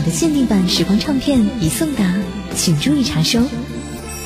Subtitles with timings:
[0.00, 2.16] 你的限定版时光唱片已送达，
[2.56, 3.38] 请注意查收。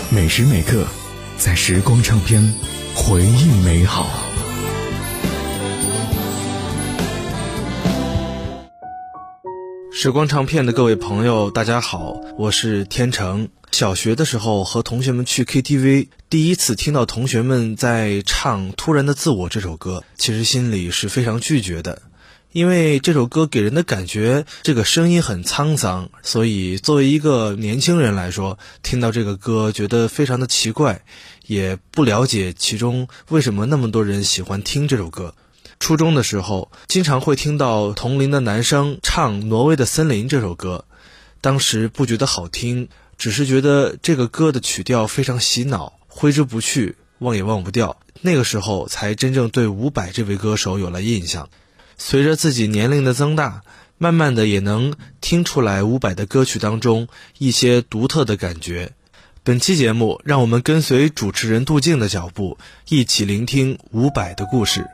[0.09, 0.87] 每时每刻，
[1.37, 2.55] 在时光唱片，
[2.95, 4.06] 回忆美好。
[9.92, 13.48] 时光唱片的各位朋友，大家好，我是天成。
[13.72, 22.00] 小学的时候和同学们去 KTV，第一次听到同学们在唱《突然的自我》这首歌，其实心里是非常拒绝的，
[22.55, 31.05] 因为这首歌给人的感觉，这个声音很沧桑，所以作为一个年轻人来说，听到这个歌觉得非常的奇怪，
[31.48, 35.34] 也不了解其中为什么那么多人喜欢听这首歌。
[35.80, 40.84] 初中的时候，经常会听到同龄的男生唱《挪威的森林》这首歌，
[41.41, 42.88] 当时不觉得好听，
[43.19, 47.98] 只是觉得这个歌的曲调非常洗脑，挥之不去，忘也忘不掉。
[48.20, 51.50] 那个时候才真正对伍佰这位歌手有了印象。
[51.97, 53.62] 随着自己年龄的增大，
[53.98, 58.92] 慢慢的也能听出来伍佰的歌曲当中一些独特的感觉。
[59.42, 62.56] 本期节目，让我们跟随主持人杜静的脚步，
[62.89, 64.87] 一起聆听伍佰的故事。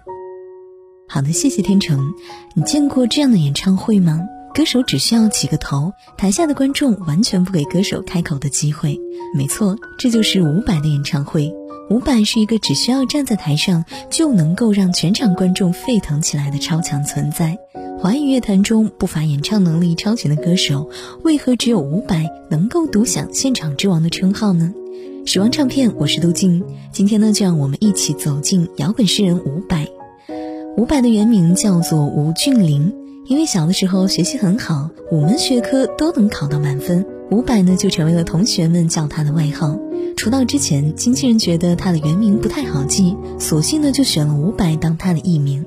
[1.09, 2.13] 好的，谢谢天成。
[2.55, 4.21] 你见过这样的演唱会吗？
[4.53, 8.99] 歌手只需要起个头，台下的观众完全不给歌手开口的机会。
[9.37, 11.53] 没错，这就是伍佰的演唱会。
[11.91, 17.59] 伍佰是一个只需要站在台上就能够让全场观众沸腾起来的超强存在。
[17.99, 20.89] 华语乐坛中不乏演唱能力超群的歌手，
[21.25, 24.73] 为何只有伍佰能够独享现场之王的称号呢？
[25.27, 26.63] 时光唱片，我是杜静。
[26.93, 29.89] 今天呢，就让我们一起走进摇滚诗人伍佰。
[30.77, 32.95] 伍佰的原名叫做吴俊霖，
[33.27, 39.77] 因为小的时候学习很好，五门学科都能考到满分，伍佰呢就成为了同学们叫他的外号。
[40.21, 45.65] 出道之前，经纪人觉得他的原名不太好记，索性呢就选了伍佰当他的艺名。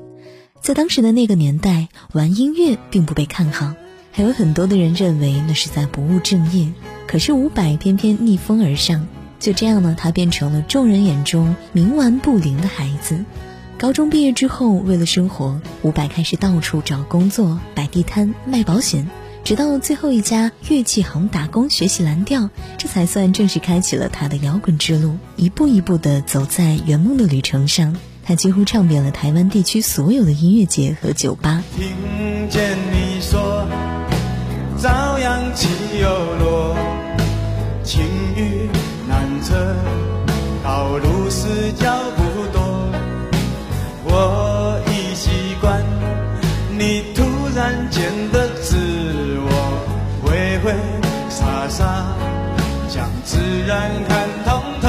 [0.61, 3.73] 在当时的那个年代，玩音乐并不被看好，
[4.11, 6.71] 还有很多的人认为那是在不务正业。
[7.07, 9.07] 可是伍佰偏偏逆风而上，
[9.39, 13.25] 就这样呢，他变成了众人眼中冥顽不灵的孩子。
[13.79, 19.09] 高中毕业之后，为了生活，伍佰开始到处找工作，摆地摊、卖保险，
[19.43, 25.17] 直到最后一家乐器行打工学习蓝调，这才算正式开启了他的摇滚之路。
[25.35, 27.93] 一步一步地走在圆梦的旅程上，
[28.23, 31.61] 他几乎唱遍了台湾地区所有的音乐节和酒吧。
[31.75, 31.85] 听
[32.49, 33.67] 见你说，
[34.77, 35.67] 朝阳起
[36.01, 36.77] 又落，
[37.83, 38.01] 晴
[38.37, 38.69] 雨
[39.09, 39.75] 难测，
[40.63, 42.89] 道路是脚步多。
[44.05, 45.83] 我已习惯
[46.77, 48.62] 你突然间的
[53.67, 54.87] 然看通透。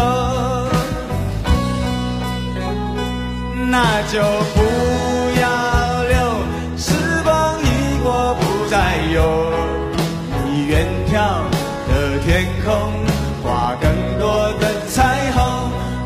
[3.70, 4.20] 那就
[4.54, 4.60] 不
[5.40, 5.44] 要
[6.04, 6.14] 留，
[6.76, 6.92] 时
[7.24, 7.66] 光一
[8.02, 9.16] 过不再有。
[10.44, 11.14] 你远眺
[11.88, 12.72] 的天空，
[13.42, 13.90] 画更
[14.20, 15.42] 多的彩虹。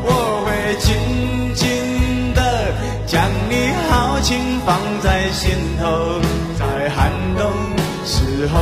[0.01, 0.07] 我
[0.45, 2.73] 会紧紧的
[3.05, 6.19] 将你豪情放在心头，
[6.57, 7.51] 在寒冬
[8.03, 8.59] 时候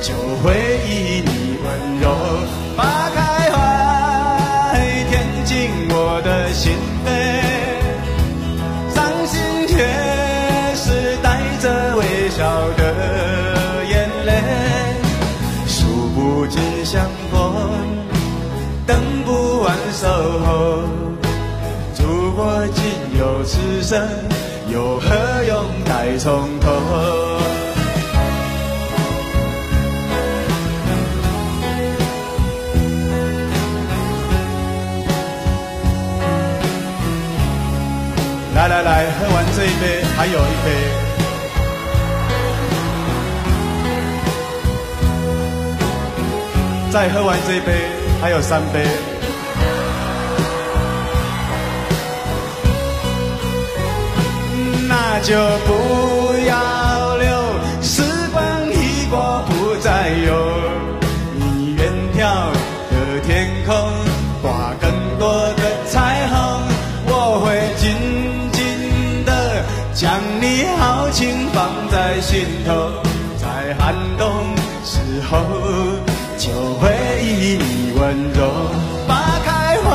[0.00, 0.54] 就回
[0.86, 2.27] 忆你温柔。
[16.90, 17.38] 相逢，
[18.86, 20.82] 等不完守候。
[22.00, 22.82] 如果仅
[23.18, 24.08] 有此生，
[24.72, 25.14] 又何
[25.46, 26.70] 用再从头？
[38.54, 41.07] 来来来，喝完这一杯，还有一杯。
[46.90, 47.72] 再喝完这一杯，
[48.20, 48.84] 还有三杯。
[54.88, 55.36] 那就
[55.66, 57.28] 不要留，
[57.82, 58.02] 时
[58.32, 58.42] 光
[58.72, 60.32] 一过不再有。
[61.34, 62.22] 你远眺
[62.90, 63.76] 的天空，
[64.42, 66.62] 画更多的彩虹。
[67.06, 67.46] 我会
[67.76, 67.94] 紧
[68.50, 69.62] 紧的
[69.92, 73.02] 将你豪情放在心头，
[73.36, 74.26] 在寒冬
[74.84, 74.98] 时
[75.30, 75.38] 候
[76.38, 76.88] 就会
[77.20, 77.58] 以
[77.98, 78.38] 温柔
[79.08, 79.88] 把开怀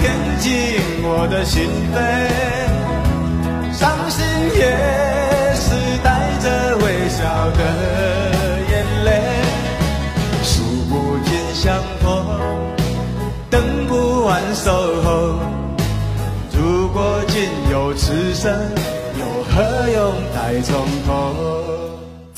[0.00, 0.04] 填
[0.38, 0.48] 进
[1.02, 1.96] 我的心扉，
[3.74, 4.60] 伤心也
[5.56, 5.64] 是
[6.04, 6.06] 带
[6.40, 6.46] 着
[6.76, 7.18] 微笑
[7.50, 7.60] 的
[8.70, 8.72] 眼
[9.04, 9.10] 泪，
[10.44, 12.06] 数不尽相逢，
[13.50, 14.70] 等不完守
[15.02, 15.40] 候。
[16.52, 18.52] 如果仅有此生，
[19.18, 21.91] 又何用再从头？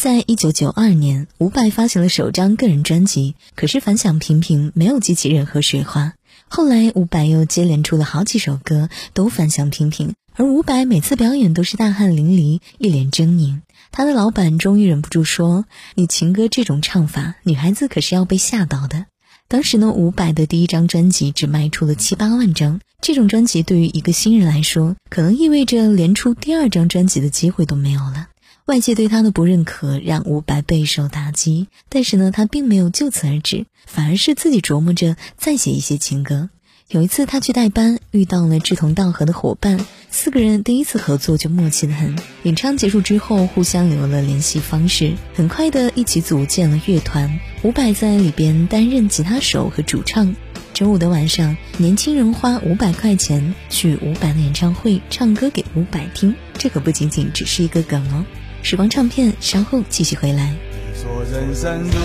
[0.04, 6.12] 在一九九二年，伍佰发行了首张个人专辑，可是反响平平，没有激起任何水花。
[6.46, 10.12] 后来，伍佰又接连出了好几首歌，都反响平平。
[10.34, 13.62] 而伍佰每次表演都是大汗淋漓，一脸狰狞。
[13.92, 15.64] 他的老板终于忍不住说
[15.96, 19.06] ：“你情歌这种唱法，女孩子可是要被吓到的。”
[19.48, 28.28] 当时呢，伍佰的第一张专辑只卖出了七八万张，这种专辑对于一个新人来说，可能意味着连出第二张专辑的机会都没有了。
[28.66, 36.48] 外界对他的不认可让伍佰备受打击，但是呢，他并没有就此而止，反而是自己琢磨着再写一些情歌。
[36.88, 42.16] 有一次他去代班，遇到了志同道合的伙伴，四个人第一次合作就默契的很。
[42.44, 47.38] 演唱结束之后，互相留了联系方式，很快的一起组建了乐团。
[47.64, 50.34] 伍佰在里边担任吉他手和主唱。
[50.72, 58.24] 周五的晚上，年轻人花五百块钱去伍佰的演唱会唱歌给伍佰听，这可不仅仅只是一个梗哦。
[58.64, 60.54] 时光唱片稍后继续回来。
[60.94, 61.98] 说人生如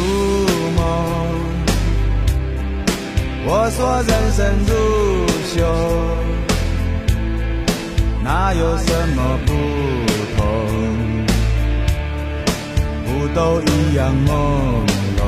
[0.76, 0.84] 梦。
[3.46, 4.74] 我说人生如
[5.48, 5.64] 秀，
[8.22, 9.54] 哪有什么不
[10.36, 10.44] 同？
[13.06, 14.30] 不都一样朦
[15.16, 15.22] 胧？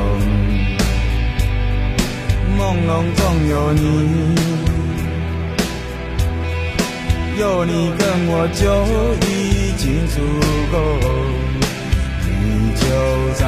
[2.60, 3.80] 朦胧中有你，
[7.39, 8.62] 有你跟我就
[9.25, 9.30] 已
[9.83, 10.22] 经足
[10.72, 10.78] 够，
[12.22, 12.30] 你
[12.75, 12.86] 就
[13.33, 13.44] 在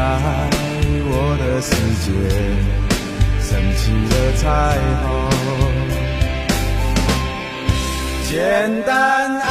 [1.06, 1.70] 我的世
[2.02, 2.06] 界。
[3.40, 4.44] 升起了彩
[5.04, 5.06] 虹，
[8.28, 8.34] 简
[8.84, 8.90] 单
[9.38, 9.48] 爱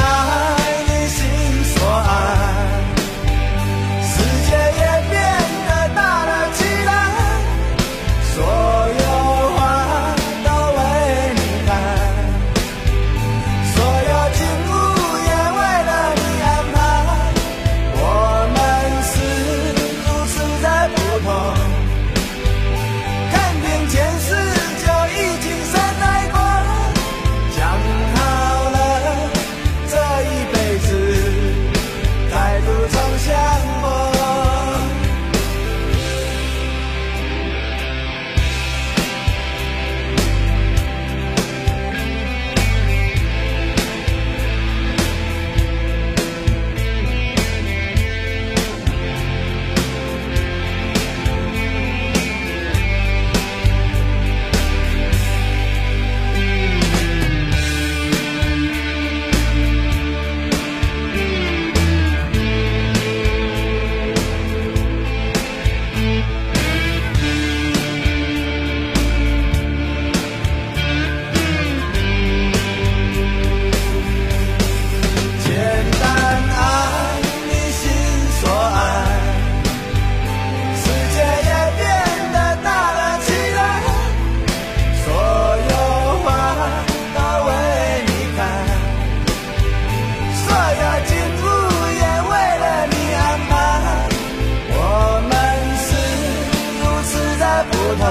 [97.95, 98.05] 头，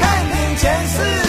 [0.00, 1.23] 看遍前世。